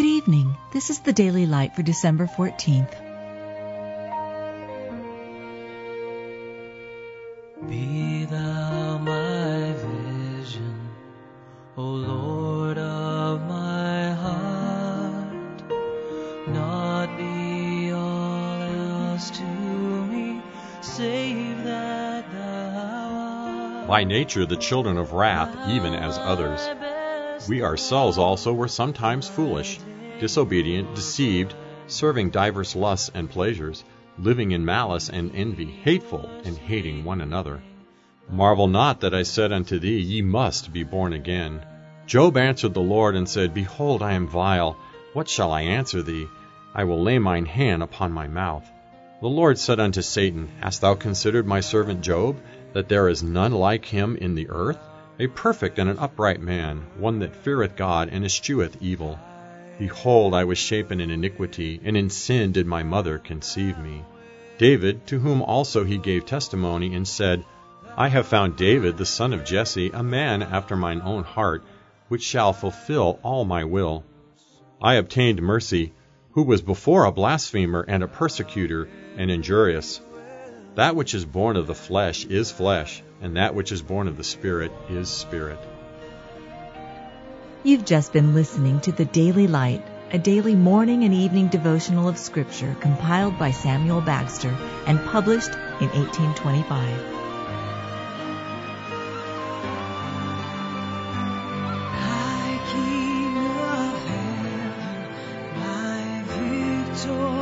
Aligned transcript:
evening. 0.00 0.56
This 0.72 0.88
is 0.90 1.00
the 1.00 1.12
Daily 1.12 1.44
Light 1.44 1.74
for 1.76 1.82
December 1.82 2.26
14th. 2.26 2.94
Be 7.68 8.24
thou 8.24 8.98
my 8.98 9.72
vision, 9.72 10.88
O 11.76 11.82
Lord 11.82 12.78
of 12.78 13.42
my 13.42 14.12
heart, 14.12 15.62
not 16.48 17.16
be 17.18 17.92
all 17.92 18.62
else 18.62 19.30
to 19.30 19.44
me, 19.44 20.40
save 20.80 21.64
that 21.64 22.32
thou 22.32 23.80
art. 23.80 23.88
By 23.88 24.04
nature, 24.04 24.46
the 24.46 24.56
children 24.56 24.96
of 24.96 25.12
wrath, 25.12 25.68
even 25.68 25.94
as 25.94 26.16
others. 26.16 26.66
We 27.48 27.62
ourselves 27.62 28.18
also 28.18 28.52
were 28.52 28.68
sometimes 28.68 29.28
foolish, 29.28 29.80
disobedient, 30.20 30.94
deceived, 30.94 31.54
serving 31.88 32.30
divers 32.30 32.76
lusts 32.76 33.10
and 33.14 33.28
pleasures, 33.28 33.82
living 34.18 34.52
in 34.52 34.64
malice 34.64 35.08
and 35.08 35.34
envy, 35.34 35.66
hateful, 35.66 36.30
and 36.44 36.56
hating 36.56 37.04
one 37.04 37.20
another. 37.20 37.60
Marvel 38.30 38.68
not 38.68 39.00
that 39.00 39.14
I 39.14 39.24
said 39.24 39.52
unto 39.52 39.78
thee, 39.78 39.98
Ye 39.98 40.22
must 40.22 40.72
be 40.72 40.84
born 40.84 41.12
again. 41.12 41.66
Job 42.06 42.36
answered 42.36 42.74
the 42.74 42.80
Lord 42.80 43.16
and 43.16 43.28
said, 43.28 43.54
Behold, 43.54 44.02
I 44.02 44.12
am 44.12 44.28
vile. 44.28 44.76
What 45.12 45.28
shall 45.28 45.52
I 45.52 45.62
answer 45.62 46.02
thee? 46.02 46.28
I 46.74 46.84
will 46.84 47.02
lay 47.02 47.18
mine 47.18 47.46
hand 47.46 47.82
upon 47.82 48.12
my 48.12 48.28
mouth. 48.28 48.70
The 49.20 49.28
Lord 49.28 49.58
said 49.58 49.80
unto 49.80 50.02
Satan, 50.02 50.48
Hast 50.60 50.80
thou 50.80 50.94
considered 50.94 51.46
my 51.46 51.60
servant 51.60 52.02
Job, 52.02 52.40
that 52.72 52.88
there 52.88 53.08
is 53.08 53.22
none 53.22 53.52
like 53.52 53.84
him 53.84 54.16
in 54.16 54.34
the 54.34 54.48
earth? 54.50 54.78
A 55.18 55.26
perfect 55.26 55.78
and 55.78 55.90
an 55.90 55.98
upright 55.98 56.40
man, 56.40 56.86
one 56.96 57.18
that 57.18 57.36
feareth 57.36 57.76
God 57.76 58.08
and 58.10 58.24
escheweth 58.24 58.76
evil. 58.80 59.18
Behold, 59.78 60.34
I 60.34 60.44
was 60.44 60.58
shapen 60.58 61.00
in 61.00 61.10
iniquity, 61.10 61.80
and 61.84 61.96
in 61.96 62.10
sin 62.10 62.52
did 62.52 62.66
my 62.66 62.82
mother 62.82 63.18
conceive 63.18 63.78
me. 63.78 64.04
David, 64.58 65.06
to 65.08 65.18
whom 65.18 65.42
also 65.42 65.84
he 65.84 65.98
gave 65.98 66.24
testimony, 66.24 66.94
and 66.94 67.06
said, 67.06 67.44
I 67.96 68.08
have 68.08 68.26
found 68.26 68.56
David 68.56 68.96
the 68.96 69.04
son 69.04 69.32
of 69.32 69.44
Jesse, 69.44 69.90
a 69.90 70.02
man 70.02 70.42
after 70.42 70.76
mine 70.76 71.02
own 71.04 71.24
heart, 71.24 71.62
which 72.08 72.22
shall 72.22 72.52
fulfill 72.52 73.18
all 73.22 73.44
my 73.44 73.64
will. 73.64 74.04
I 74.80 74.94
obtained 74.94 75.42
mercy, 75.42 75.92
who 76.32 76.42
was 76.42 76.62
before 76.62 77.04
a 77.04 77.12
blasphemer 77.12 77.84
and 77.86 78.02
a 78.02 78.08
persecutor 78.08 78.88
and 79.16 79.30
injurious. 79.30 80.00
That 80.74 80.96
which 80.96 81.12
is 81.14 81.26
born 81.26 81.56
of 81.56 81.66
the 81.66 81.74
flesh 81.74 82.24
is 82.24 82.50
flesh, 82.50 83.02
and 83.20 83.36
that 83.36 83.54
which 83.54 83.72
is 83.72 83.82
born 83.82 84.08
of 84.08 84.16
the 84.16 84.24
Spirit 84.24 84.72
is 84.88 85.10
spirit. 85.10 85.58
You've 87.62 87.84
just 87.84 88.12
been 88.12 88.32
listening 88.32 88.80
to 88.80 88.92
The 88.92 89.04
Daily 89.04 89.46
Light, 89.46 89.84
a 90.12 90.18
daily 90.18 90.54
morning 90.54 91.04
and 91.04 91.12
evening 91.12 91.48
devotional 91.48 92.08
of 92.08 92.16
Scripture 92.16 92.74
compiled 92.80 93.38
by 93.38 93.50
Samuel 93.50 94.00
Bagster 94.00 94.56
and 94.86 94.98
published 95.04 95.50
in 95.50 95.90
1825. 95.90 96.88
High 102.00 102.60
King 102.72 103.36
of 103.36 104.08
heaven, 104.08 105.12
my 105.60 106.22
victory 106.26 107.41